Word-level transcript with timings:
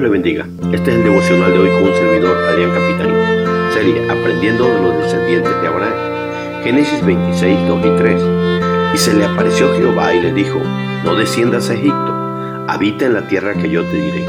Le 0.00 0.08
bendiga. 0.08 0.46
Este 0.72 0.92
es 0.92 0.96
el 0.96 1.02
devocional 1.02 1.52
de 1.52 1.58
hoy 1.58 1.68
con 1.70 1.88
un 1.88 1.94
servidor, 1.94 2.36
Adrián 2.46 2.70
Capitán. 2.70 3.72
Serie 3.72 4.08
Aprendiendo 4.08 4.64
de 4.72 4.80
los 4.80 4.96
descendientes 5.02 5.60
de 5.60 5.66
Abraham. 5.66 6.62
Génesis 6.62 7.04
26, 7.04 7.66
2 7.66 7.84
y 7.84 7.96
3. 7.96 8.22
Y 8.94 8.98
se 8.98 9.14
le 9.14 9.24
apareció 9.24 9.74
Jehová 9.74 10.14
y 10.14 10.20
le 10.20 10.32
dijo, 10.32 10.60
no 11.04 11.16
desciendas 11.16 11.68
a 11.70 11.74
Egipto, 11.74 12.14
habita 12.68 13.06
en 13.06 13.14
la 13.14 13.26
tierra 13.26 13.54
que 13.54 13.70
yo 13.70 13.82
te 13.82 13.96
diré. 13.96 14.24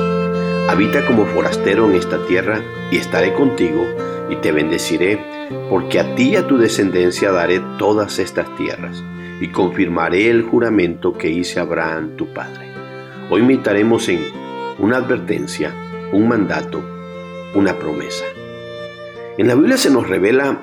Habita 0.68 1.06
como 1.06 1.28
forastero 1.28 1.88
en 1.88 1.98
esta 1.98 2.18
tierra 2.26 2.64
y 2.90 2.98
estaré 2.98 3.34
contigo 3.34 3.86
y 4.32 4.38
te 4.38 4.52
bendeciré, 4.52 5.24
porque 5.70 6.00
a 6.00 6.16
ti 6.16 6.30
y 6.30 6.36
a 6.36 6.48
tu 6.48 6.58
descendencia 6.58 7.32
daré 7.32 7.62
todas 7.78 8.18
estas 8.18 8.56
tierras 8.56 9.04
y 9.40 9.50
confirmaré 9.50 10.32
el 10.32 10.42
juramento 10.42 11.16
que 11.16 11.30
hice 11.30 11.60
a 11.60 11.64
Abraham 11.64 12.16
tu 12.18 12.34
padre. 12.34 12.72
Hoy 13.30 13.44
meditaremos 13.44 14.10
en 14.10 14.39
una 14.80 14.98
advertencia, 14.98 15.74
un 16.14 16.30
mandato, 16.30 16.82
una 17.54 17.78
promesa. 17.78 18.24
En 19.38 19.48
la 19.48 19.56
Biblia 19.56 19.78
se 19.78 19.90
nos 19.90 20.08
revela 20.08 20.62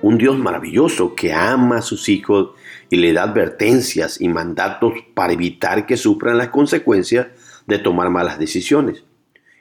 un 0.00 0.16
Dios 0.16 0.38
maravilloso 0.38 1.14
que 1.14 1.34
ama 1.34 1.78
a 1.78 1.82
sus 1.82 2.08
hijos 2.08 2.52
y 2.88 2.96
le 2.96 3.12
da 3.12 3.24
advertencias 3.24 4.18
y 4.18 4.28
mandatos 4.28 4.94
para 5.12 5.34
evitar 5.34 5.84
que 5.84 5.98
sufran 5.98 6.38
las 6.38 6.48
consecuencias 6.48 7.26
de 7.66 7.78
tomar 7.78 8.08
malas 8.08 8.38
decisiones. 8.38 9.04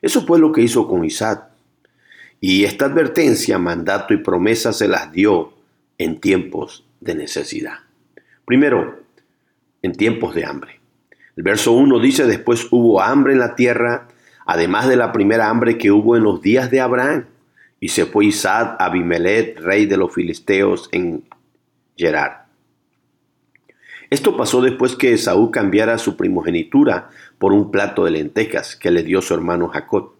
Eso 0.02 0.25
fue 0.25 0.39
lo 0.39 0.53
que 0.53 0.61
hizo 0.61 0.88
con 0.88 1.03
Isaac. 1.03 1.50
Y 2.39 2.63
esta 2.63 2.86
advertencia, 2.86 3.59
mandato 3.59 4.13
y 4.13 4.17
promesa 4.17 4.72
se 4.72 4.88
las 4.88 5.11
dio 5.11 5.53
en 5.97 6.22
tiempos 6.22 6.86
de 7.02 7.16
necesidad. 7.16 7.80
Primero, 8.45 9.03
en 9.81 9.94
tiempos 9.94 10.33
de 10.36 10.45
hambre. 10.45 10.78
El 11.40 11.44
verso 11.44 11.72
1 11.72 12.00
dice, 12.00 12.26
después 12.26 12.68
hubo 12.70 13.02
hambre 13.02 13.32
en 13.32 13.40
la 13.40 13.56
tierra, 13.56 14.09
además 14.45 14.90
de 14.90 14.98
la 14.98 15.14
primera 15.14 15.48
hambre 15.48 15.78
que 15.78 15.90
hubo 15.90 16.18
en 16.18 16.23
los 16.23 16.42
días 16.42 16.70
de 16.70 16.82
Abraham. 16.82 17.28
Y 17.80 17.88
se 17.88 18.06
fue 18.06 18.26
Isaac 18.26 18.76
a 18.78 18.88
Abimelech, 18.88 19.58
rey 19.62 19.86
de 19.86 19.95
los 19.95 20.14
filisteos, 20.14 20.90
en 20.92 21.23
Gerar. 21.95 22.48
Esto 24.10 24.36
pasó 24.36 24.62
después 24.62 24.98
que 24.98 25.14
Esaú 25.14 25.50
cambiara 25.50 25.98
su 25.98 26.17
primogenitura 26.17 27.10
por 27.38 27.54
un 27.54 27.72
plato 27.72 28.04
de 28.04 28.12
lentejas 28.12 28.76
que 28.76 28.92
le 28.92 29.04
dio 29.04 29.22
su 29.22 29.34
hermano 29.34 29.70
Jacob. 29.70 30.16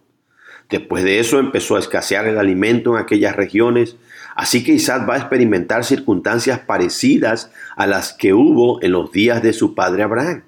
Después 0.70 1.04
de 1.04 1.20
eso 1.20 1.38
empezó 1.38 1.76
a 1.76 1.80
escasear 1.80 2.28
el 2.28 2.38
alimento 2.38 2.96
en 2.96 3.02
aquellas 3.02 3.36
regiones, 3.36 3.96
así 4.36 4.64
que 4.64 4.72
Isaac 4.72 5.06
va 5.06 5.16
a 5.16 5.18
experimentar 5.18 5.84
circunstancias 5.84 6.60
parecidas 6.60 7.52
a 7.76 7.86
las 7.86 8.14
que 8.14 8.32
hubo 8.32 8.82
en 8.82 8.92
los 8.92 9.12
días 9.12 9.42
de 9.42 9.52
su 9.52 9.74
padre 9.74 10.02
Abraham. 10.02 10.44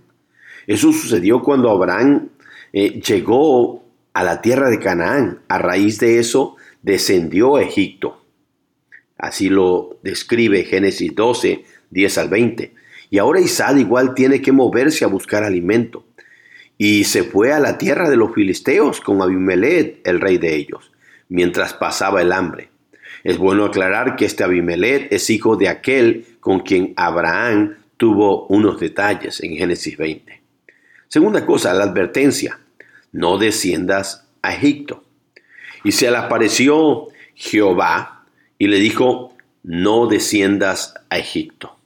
Eso 0.66 0.92
sucedió 0.92 1.42
cuando 1.42 1.70
Abraham 1.70 2.28
eh, 2.72 3.00
llegó 3.00 3.84
a 4.12 4.24
la 4.24 4.40
tierra 4.40 4.70
de 4.70 4.78
Canaán. 4.78 5.40
A 5.48 5.58
raíz 5.58 5.98
de 5.98 6.18
eso 6.18 6.56
descendió 6.82 7.56
a 7.56 7.62
Egipto. 7.62 8.22
Así 9.18 9.48
lo 9.48 9.98
describe 10.02 10.64
Génesis 10.64 11.14
12, 11.14 11.64
10 11.90 12.18
al 12.18 12.28
20. 12.28 12.74
Y 13.10 13.18
ahora 13.18 13.40
Isaac 13.40 13.76
igual 13.78 14.14
tiene 14.14 14.40
que 14.40 14.52
moverse 14.52 15.04
a 15.04 15.08
buscar 15.08 15.44
alimento. 15.44 16.04
Y 16.78 17.04
se 17.04 17.22
fue 17.22 17.52
a 17.52 17.60
la 17.60 17.78
tierra 17.78 18.10
de 18.10 18.16
los 18.16 18.34
filisteos 18.34 19.00
con 19.00 19.22
Abimelech, 19.22 20.00
el 20.04 20.20
rey 20.20 20.38
de 20.38 20.56
ellos, 20.56 20.90
mientras 21.28 21.74
pasaba 21.74 22.22
el 22.22 22.32
hambre. 22.32 22.70
Es 23.22 23.38
bueno 23.38 23.66
aclarar 23.66 24.16
que 24.16 24.24
este 24.24 24.42
Abimelech 24.42 25.12
es 25.12 25.30
hijo 25.30 25.56
de 25.56 25.68
aquel 25.68 26.26
con 26.40 26.60
quien 26.60 26.92
Abraham 26.96 27.76
tuvo 27.96 28.46
unos 28.48 28.80
detalles 28.80 29.40
en 29.42 29.56
Génesis 29.56 29.96
20. 29.96 30.41
Segunda 31.12 31.44
cosa, 31.44 31.74
la 31.74 31.84
advertencia, 31.84 32.58
no 33.12 33.36
desciendas 33.36 34.26
a 34.40 34.54
Egipto. 34.54 35.04
Y 35.84 35.92
se 35.92 36.10
le 36.10 36.16
apareció 36.16 37.08
Jehová 37.34 38.24
y 38.56 38.68
le 38.68 38.78
dijo, 38.78 39.36
no 39.62 40.06
desciendas 40.06 40.94
a 41.10 41.18
Egipto. 41.18 41.76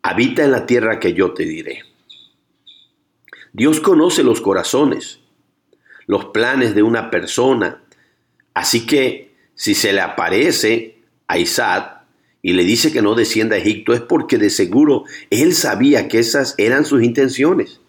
Habita 0.00 0.42
en 0.42 0.52
la 0.52 0.64
tierra 0.64 0.98
que 1.00 1.12
yo 1.12 1.34
te 1.34 1.44
diré. 1.44 1.82
Dios 3.52 3.82
conoce 3.82 4.22
los 4.22 4.40
corazones, 4.40 5.20
los 6.06 6.24
planes 6.24 6.74
de 6.74 6.82
una 6.82 7.10
persona. 7.10 7.82
Así 8.54 8.86
que 8.86 9.34
si 9.54 9.74
se 9.74 9.92
le 9.92 10.00
aparece 10.00 11.02
a 11.26 11.36
Isaac, 11.36 11.95
y 12.46 12.52
le 12.52 12.62
dice 12.62 12.92
que 12.92 13.02
no 13.02 13.16
descienda 13.16 13.56
a 13.56 13.58
Egipto 13.58 13.92
es 13.92 14.00
porque 14.00 14.38
de 14.38 14.50
seguro 14.50 15.02
él 15.30 15.52
sabía 15.52 16.06
que 16.06 16.20
esas 16.20 16.54
eran 16.58 16.84
sus 16.84 17.02
intenciones. 17.02 17.80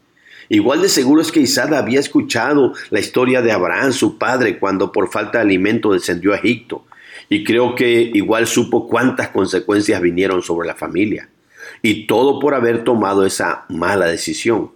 Igual 0.49 0.81
de 0.81 0.89
seguro 0.89 1.21
es 1.21 1.31
que 1.31 1.41
Isaac 1.41 1.73
había 1.73 1.99
escuchado 1.99 2.73
la 2.89 2.99
historia 2.99 3.43
de 3.43 3.51
Abraham, 3.51 3.93
su 3.93 4.17
padre, 4.17 4.57
cuando 4.57 4.91
por 4.91 5.11
falta 5.11 5.37
de 5.37 5.43
alimento 5.43 5.93
descendió 5.93 6.33
a 6.33 6.37
Egipto. 6.37 6.83
Y 7.29 7.43
creo 7.43 7.75
que 7.75 8.09
igual 8.15 8.47
supo 8.47 8.87
cuántas 8.87 9.27
consecuencias 9.27 10.01
vinieron 10.01 10.41
sobre 10.41 10.67
la 10.67 10.73
familia. 10.73 11.29
Y 11.83 12.07
todo 12.07 12.39
por 12.39 12.55
haber 12.55 12.83
tomado 12.83 13.27
esa 13.27 13.65
mala 13.69 14.07
decisión. 14.07 14.71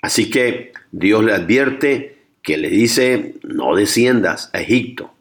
Así 0.00 0.30
que 0.30 0.70
Dios 0.92 1.24
le 1.24 1.32
advierte 1.32 2.18
que 2.40 2.56
le 2.56 2.70
dice, 2.70 3.34
no 3.42 3.74
desciendas 3.74 4.48
a 4.52 4.60
Egipto. 4.60 5.15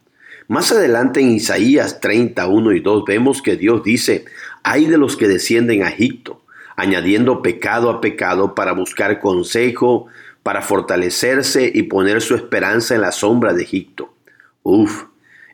Más 0.48 0.72
adelante 0.72 1.22
en 1.22 1.32
Isaías 1.32 2.00
31 2.00 2.74
y 2.74 2.80
2 2.80 3.04
vemos 3.06 3.42
que 3.42 3.56
Dios 3.56 3.84
dice, 3.84 4.26
hay 4.62 4.86
de 4.86 4.98
los 4.98 5.18
que 5.18 5.28
descienden 5.28 5.82
a 5.82 5.90
Egipto, 5.90 6.44
añadiendo 6.76 7.42
pecado 7.42 7.90
a 7.90 8.00
pecado 8.00 8.54
para 8.54 8.74
buscar 8.74 9.20
consejo, 9.20 10.06
para 10.44 10.62
fortalecerse 10.62 11.72
y 11.74 11.84
poner 11.84 12.22
su 12.22 12.36
esperanza 12.36 12.94
en 12.94 13.02
la 13.02 13.12
sombra 13.12 13.54
de 13.54 13.64
Egipto. 13.64 14.14
Uf, 14.62 15.06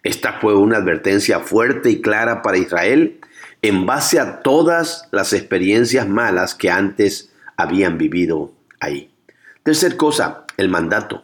esta 0.04 0.34
fue 0.34 0.58
una 0.58 0.78
advertencia 0.78 1.40
fuerte 1.40 1.90
y 1.90 2.02
clara 2.02 2.42
para 2.42 2.58
Israel 2.58 3.22
en 3.62 3.86
base 3.86 4.20
a 4.20 4.42
todas 4.42 5.08
las 5.12 5.32
experiencias 5.32 6.10
malas 6.10 6.54
que 6.54 6.70
antes 6.70 7.32
habían 7.56 7.98
vivido 7.98 8.52
ahí. 8.82 9.10
Tercer 9.64 9.96
cosa, 9.96 10.46
el 10.58 10.68
mandato. 10.68 11.24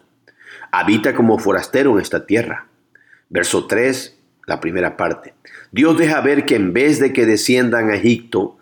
Habita 0.72 1.14
como 1.14 1.38
forastero 1.38 1.92
en 1.96 2.02
esta 2.02 2.26
tierra. 2.26 2.68
Verso 3.30 3.68
3, 3.68 4.16
la 4.46 4.60
primera 4.62 4.96
parte. 4.96 5.34
Dios 5.72 5.98
deja 5.98 6.22
ver 6.22 6.46
que 6.46 6.56
en 6.56 6.74
vez 6.74 7.00
de 7.00 7.12
que 7.12 7.26
desciendan 7.26 7.90
a 7.90 7.96
Egipto, 7.96 8.58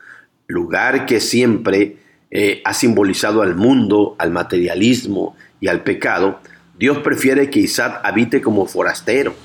lugar 0.47 1.05
que 1.05 1.19
siempre 1.19 1.97
eh, 2.31 2.61
ha 2.65 2.73
simbolizado 2.73 3.43
al 3.43 3.55
mundo, 3.55 4.15
al 4.17 4.31
materialismo 4.31 5.35
y 5.61 5.67
al 5.67 5.83
pecado, 5.83 6.39
Dios 6.77 6.97
prefiere 6.99 7.49
que 7.49 7.59
Isaac 7.59 8.01
habite 8.03 8.41
como 8.41 8.65
forastero, 8.65 9.35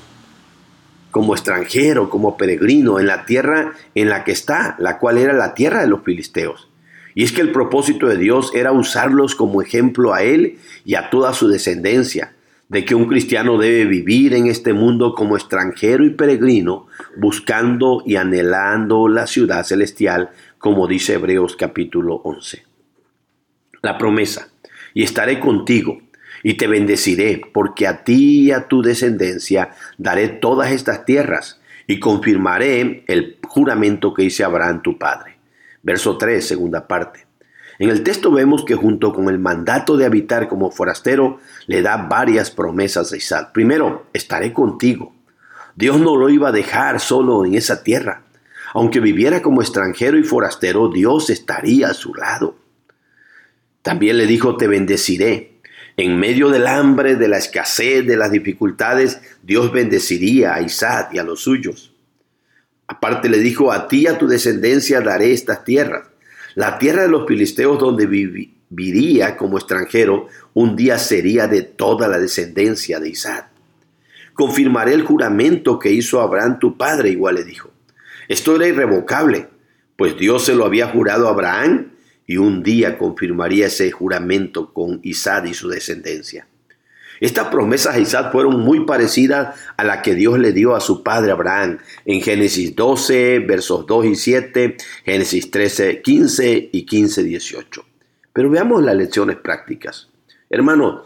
como 1.10 1.34
extranjero, 1.34 2.08
como 2.08 2.36
peregrino 2.36 2.98
en 2.98 3.06
la 3.06 3.26
tierra 3.26 3.74
en 3.94 4.08
la 4.08 4.24
que 4.24 4.32
está, 4.32 4.76
la 4.78 4.98
cual 4.98 5.18
era 5.18 5.34
la 5.34 5.54
tierra 5.54 5.82
de 5.82 5.88
los 5.88 6.02
filisteos. 6.02 6.68
Y 7.14 7.24
es 7.24 7.32
que 7.32 7.42
el 7.42 7.52
propósito 7.52 8.06
de 8.06 8.16
Dios 8.16 8.52
era 8.54 8.72
usarlos 8.72 9.34
como 9.34 9.60
ejemplo 9.60 10.14
a 10.14 10.22
él 10.22 10.58
y 10.84 10.94
a 10.94 11.10
toda 11.10 11.34
su 11.34 11.48
descendencia 11.48 12.32
de 12.70 12.84
que 12.84 12.94
un 12.94 13.06
cristiano 13.06 13.58
debe 13.58 13.84
vivir 13.84 14.32
en 14.32 14.46
este 14.46 14.72
mundo 14.72 15.14
como 15.14 15.36
extranjero 15.36 16.04
y 16.04 16.10
peregrino, 16.10 16.86
buscando 17.16 18.02
y 18.06 18.14
anhelando 18.14 19.08
la 19.08 19.26
ciudad 19.26 19.64
celestial, 19.64 20.30
como 20.58 20.86
dice 20.86 21.14
Hebreos 21.14 21.56
capítulo 21.56 22.20
11. 22.22 22.62
La 23.82 23.98
promesa, 23.98 24.50
y 24.94 25.02
estaré 25.02 25.40
contigo, 25.40 26.00
y 26.44 26.54
te 26.54 26.68
bendeciré, 26.68 27.42
porque 27.52 27.88
a 27.88 28.04
ti 28.04 28.42
y 28.42 28.52
a 28.52 28.68
tu 28.68 28.82
descendencia 28.82 29.70
daré 29.98 30.28
todas 30.28 30.70
estas 30.70 31.04
tierras, 31.04 31.60
y 31.88 31.98
confirmaré 31.98 33.02
el 33.08 33.38
juramento 33.48 34.14
que 34.14 34.22
hice 34.22 34.44
a 34.44 34.46
Abraham 34.46 34.80
tu 34.80 34.96
padre. 34.96 35.38
Verso 35.82 36.16
3, 36.16 36.46
segunda 36.46 36.86
parte. 36.86 37.29
En 37.80 37.88
el 37.88 38.02
texto 38.02 38.30
vemos 38.30 38.66
que 38.66 38.74
junto 38.74 39.14
con 39.14 39.30
el 39.30 39.38
mandato 39.38 39.96
de 39.96 40.04
habitar 40.04 40.48
como 40.48 40.70
forastero, 40.70 41.40
le 41.66 41.80
da 41.80 41.96
varias 41.96 42.50
promesas 42.50 43.10
a 43.10 43.16
Isaac. 43.16 43.52
Primero, 43.54 44.04
estaré 44.12 44.52
contigo. 44.52 45.14
Dios 45.76 45.98
no 45.98 46.14
lo 46.14 46.28
iba 46.28 46.50
a 46.50 46.52
dejar 46.52 47.00
solo 47.00 47.46
en 47.46 47.54
esa 47.54 47.82
tierra. 47.82 48.24
Aunque 48.74 49.00
viviera 49.00 49.40
como 49.40 49.62
extranjero 49.62 50.18
y 50.18 50.24
forastero, 50.24 50.90
Dios 50.90 51.30
estaría 51.30 51.88
a 51.88 51.94
su 51.94 52.12
lado. 52.14 52.54
También 53.80 54.18
le 54.18 54.26
dijo, 54.26 54.58
te 54.58 54.68
bendeciré. 54.68 55.62
En 55.96 56.20
medio 56.20 56.50
del 56.50 56.66
hambre, 56.66 57.16
de 57.16 57.28
la 57.28 57.38
escasez, 57.38 58.06
de 58.06 58.18
las 58.18 58.30
dificultades, 58.30 59.22
Dios 59.42 59.72
bendeciría 59.72 60.52
a 60.52 60.60
Isaac 60.60 61.14
y 61.14 61.18
a 61.18 61.24
los 61.24 61.40
suyos. 61.40 61.94
Aparte 62.86 63.30
le 63.30 63.38
dijo, 63.38 63.72
a 63.72 63.88
ti 63.88 64.00
y 64.00 64.06
a 64.06 64.18
tu 64.18 64.28
descendencia 64.28 65.00
daré 65.00 65.32
estas 65.32 65.64
tierras. 65.64 66.09
La 66.54 66.78
tierra 66.78 67.02
de 67.02 67.08
los 67.08 67.26
filisteos 67.26 67.78
donde 67.78 68.06
viviría 68.06 69.36
como 69.36 69.58
extranjero 69.58 70.28
un 70.54 70.76
día 70.76 70.98
sería 70.98 71.46
de 71.46 71.62
toda 71.62 72.08
la 72.08 72.18
descendencia 72.18 72.98
de 72.98 73.10
Isaac. 73.10 73.48
Confirmaré 74.34 74.94
el 74.94 75.02
juramento 75.02 75.78
que 75.78 75.92
hizo 75.92 76.20
Abraham 76.20 76.58
tu 76.58 76.76
padre, 76.76 77.10
igual 77.10 77.36
le 77.36 77.44
dijo. 77.44 77.70
Esto 78.28 78.56
era 78.56 78.66
irrevocable, 78.66 79.48
pues 79.96 80.16
Dios 80.16 80.44
se 80.44 80.54
lo 80.54 80.64
había 80.64 80.88
jurado 80.88 81.28
a 81.28 81.32
Abraham 81.32 81.92
y 82.26 82.36
un 82.36 82.62
día 82.62 82.96
confirmaría 82.96 83.66
ese 83.66 83.90
juramento 83.90 84.72
con 84.72 85.00
Isaac 85.02 85.46
y 85.46 85.54
su 85.54 85.68
descendencia. 85.68 86.46
Estas 87.20 87.48
promesas 87.48 87.94
a 87.94 87.98
Isaac 87.98 88.32
fueron 88.32 88.60
muy 88.60 88.86
parecidas 88.86 89.54
a 89.76 89.84
la 89.84 90.00
que 90.00 90.14
Dios 90.14 90.38
le 90.38 90.52
dio 90.52 90.74
a 90.74 90.80
su 90.80 91.02
padre 91.02 91.32
Abraham 91.32 91.78
en 92.06 92.22
Génesis 92.22 92.74
12, 92.74 93.40
versos 93.40 93.86
2 93.86 94.06
y 94.06 94.14
7, 94.16 94.76
Génesis 95.04 95.50
13, 95.50 96.00
15 96.00 96.70
y 96.72 96.86
15, 96.86 97.22
18. 97.22 97.84
Pero 98.32 98.48
veamos 98.48 98.82
las 98.82 98.96
lecciones 98.96 99.36
prácticas. 99.36 100.08
Hermano, 100.48 101.04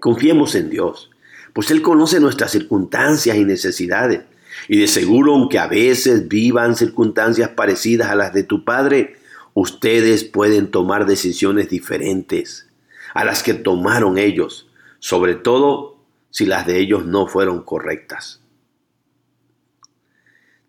confiemos 0.00 0.56
en 0.56 0.68
Dios, 0.68 1.10
pues 1.52 1.70
Él 1.70 1.80
conoce 1.80 2.18
nuestras 2.18 2.50
circunstancias 2.50 3.36
y 3.36 3.44
necesidades. 3.44 4.22
Y 4.66 4.80
de 4.80 4.88
seguro, 4.88 5.34
aunque 5.34 5.60
a 5.60 5.68
veces 5.68 6.26
vivan 6.26 6.74
circunstancias 6.74 7.50
parecidas 7.50 8.10
a 8.10 8.16
las 8.16 8.32
de 8.32 8.42
tu 8.42 8.64
padre, 8.64 9.16
ustedes 9.54 10.24
pueden 10.24 10.72
tomar 10.72 11.06
decisiones 11.06 11.68
diferentes 11.68 12.66
a 13.14 13.24
las 13.24 13.44
que 13.44 13.54
tomaron 13.54 14.18
ellos 14.18 14.67
sobre 14.98 15.34
todo 15.34 15.98
si 16.30 16.46
las 16.46 16.66
de 16.66 16.78
ellos 16.78 17.06
no 17.06 17.26
fueron 17.26 17.62
correctas. 17.62 18.42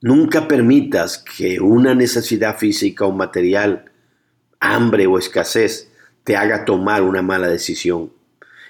Nunca 0.02 0.48
permitas 0.48 1.18
que 1.18 1.60
una 1.60 1.94
necesidad 1.94 2.58
física 2.58 3.06
o 3.06 3.12
material, 3.12 3.92
hambre 4.60 5.08
o 5.08 5.18
escasez, 5.18 5.92
te 6.24 6.38
haga 6.38 6.64
tomar 6.64 7.02
una 7.04 7.22
mala 7.22 7.48
decisión. 7.48 8.14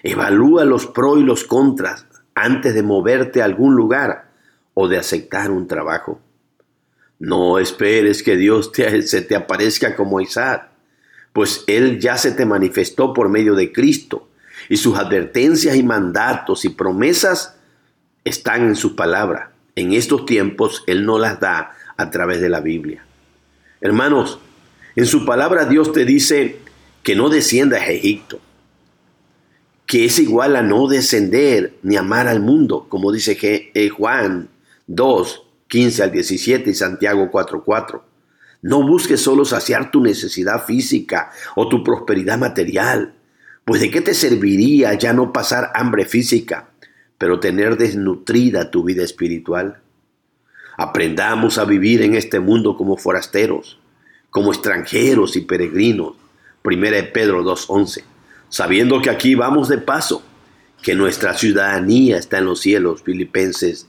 Evalúa 0.01 0.65
los 0.65 0.87
pros 0.87 1.19
y 1.19 1.23
los 1.23 1.43
contras 1.43 2.07
antes 2.33 2.73
de 2.73 2.83
moverte 2.83 3.41
a 3.41 3.45
algún 3.45 3.75
lugar 3.75 4.31
o 4.73 4.87
de 4.87 4.97
aceptar 4.97 5.51
un 5.51 5.67
trabajo. 5.67 6.19
No 7.19 7.59
esperes 7.59 8.23
que 8.23 8.37
Dios 8.37 8.71
se 8.73 9.21
te 9.21 9.35
aparezca 9.35 9.95
como 9.95 10.21
Isaac, 10.21 10.69
pues 11.33 11.63
Él 11.67 11.99
ya 11.99 12.17
se 12.17 12.31
te 12.31 12.45
manifestó 12.45 13.13
por 13.13 13.29
medio 13.29 13.55
de 13.55 13.71
Cristo 13.71 14.28
y 14.69 14.77
sus 14.77 14.97
advertencias 14.97 15.75
y 15.75 15.83
mandatos 15.83 16.63
y 16.63 16.69
promesas 16.69 17.55
están 18.23 18.67
en 18.67 18.75
su 18.75 18.95
palabra. 18.95 19.51
En 19.75 19.93
estos 19.93 20.25
tiempos 20.25 20.83
Él 20.87 21.05
no 21.05 21.17
las 21.17 21.39
da 21.39 21.71
a 21.97 22.11
través 22.11 22.39
de 22.39 22.49
la 22.49 22.61
Biblia. 22.61 23.03
Hermanos, 23.81 24.39
en 24.95 25.05
su 25.05 25.25
palabra 25.25 25.65
Dios 25.65 25.91
te 25.91 26.05
dice 26.05 26.59
que 27.03 27.15
no 27.15 27.29
desciendas 27.29 27.81
a 27.81 27.91
Egipto, 27.91 28.39
que 29.85 30.05
es 30.05 30.19
igual 30.19 30.55
a 30.55 30.61
no 30.61 30.87
descender 30.87 31.73
ni 31.81 31.95
amar 31.95 32.27
al 32.27 32.39
mundo, 32.39 32.85
como 32.89 33.11
dice 33.11 33.37
eh, 33.41 33.89
Juan 33.89 34.49
2, 34.85 35.43
15 35.67 36.03
al 36.03 36.11
17 36.11 36.69
y 36.69 36.75
Santiago 36.75 37.29
4, 37.31 37.63
4. 37.63 38.05
No 38.61 38.85
busques 38.85 39.21
solo 39.21 39.45
saciar 39.45 39.89
tu 39.89 40.01
necesidad 40.01 40.65
física 40.65 41.31
o 41.55 41.69
tu 41.69 41.83
prosperidad 41.83 42.37
material. 42.37 43.15
Pues 43.65 43.81
de 43.81 43.91
qué 43.91 44.01
te 44.01 44.13
serviría 44.13 44.93
ya 44.95 45.13
no 45.13 45.31
pasar 45.31 45.71
hambre 45.75 46.05
física, 46.05 46.69
pero 47.17 47.39
tener 47.39 47.77
desnutrida 47.77 48.71
tu 48.71 48.83
vida 48.83 49.03
espiritual. 49.03 49.81
Aprendamos 50.77 51.57
a 51.57 51.65
vivir 51.65 52.01
en 52.01 52.15
este 52.15 52.39
mundo 52.39 52.77
como 52.77 52.97
forasteros, 52.97 53.79
como 54.29 54.51
extranjeros 54.51 55.35
y 55.35 55.41
peregrinos. 55.41 56.15
Primera 56.61 56.97
de 56.97 57.03
Pedro 57.03 57.43
2.11, 57.43 58.03
sabiendo 58.49 59.01
que 59.01 59.09
aquí 59.09 59.35
vamos 59.35 59.69
de 59.69 59.77
paso, 59.77 60.23
que 60.81 60.95
nuestra 60.95 61.33
ciudadanía 61.33 62.17
está 62.17 62.37
en 62.37 62.45
los 62.45 62.61
cielos. 62.61 63.03
Filipenses 63.03 63.87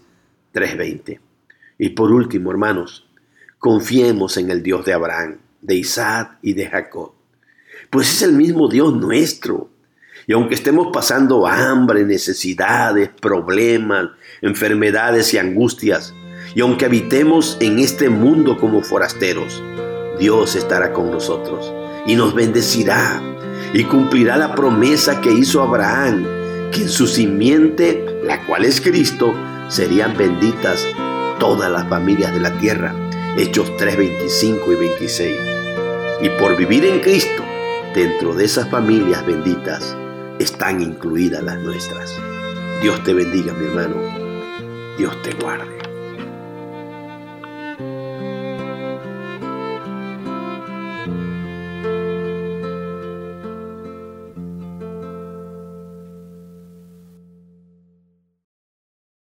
3.20. 0.53 1.21
Y 1.79 1.91
por 1.91 2.11
último, 2.11 2.51
hermanos, 2.51 3.07
confiemos 3.59 4.37
en 4.37 4.51
el 4.51 4.63
Dios 4.63 4.85
de 4.85 4.93
Abraham, 4.93 5.39
de 5.63 5.77
Isaac 5.77 6.39
y 6.43 6.55
de 6.55 6.67
Jacob 6.67 7.20
pues 7.91 8.11
es 8.11 8.23
el 8.23 8.33
mismo 8.33 8.69
Dios 8.69 8.95
nuestro. 8.95 9.69
Y 10.27 10.33
aunque 10.33 10.55
estemos 10.55 10.89
pasando 10.93 11.47
hambre, 11.47 12.05
necesidades, 12.05 13.11
problemas, 13.21 14.11
enfermedades 14.41 15.35
y 15.35 15.39
angustias, 15.39 16.15
y 16.55 16.61
aunque 16.61 16.85
habitemos 16.87 17.57
en 17.61 17.79
este 17.79 18.09
mundo 18.09 18.57
como 18.59 18.83
forasteros, 18.83 19.63
Dios 20.19 20.55
estará 20.55 20.93
con 20.93 21.11
nosotros 21.11 21.73
y 22.07 22.15
nos 22.15 22.35
bendecirá 22.35 23.23
y 23.73 23.85
cumplirá 23.85 24.37
la 24.37 24.55
promesa 24.55 25.21
que 25.21 25.33
hizo 25.33 25.63
Abraham, 25.63 26.25
que 26.73 26.83
en 26.83 26.89
su 26.89 27.07
simiente, 27.07 28.05
la 28.23 28.45
cual 28.47 28.65
es 28.65 28.81
Cristo, 28.81 29.35
serían 29.69 30.17
benditas 30.17 30.87
todas 31.39 31.71
las 31.71 31.89
familias 31.89 32.33
de 32.33 32.41
la 32.41 32.57
tierra. 32.59 32.95
Hechos 33.37 33.77
3, 33.77 33.97
25 33.97 34.73
y 34.73 34.75
26. 34.77 35.37
Y 36.23 36.29
por 36.31 36.57
vivir 36.57 36.85
en 36.85 37.01
Cristo, 37.01 37.40
Dentro 37.95 38.35
de 38.35 38.45
esas 38.45 38.71
familias 38.71 39.27
benditas 39.27 39.97
están 40.39 40.81
incluidas 40.81 41.43
las 41.43 41.59
nuestras. 41.59 42.17
Dios 42.81 43.03
te 43.03 43.13
bendiga, 43.13 43.53
mi 43.53 43.67
hermano. 43.67 43.97
Dios 44.97 45.21
te 45.23 45.33
guarde. 45.33 45.90